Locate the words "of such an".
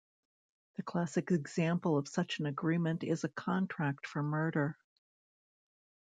1.95-2.47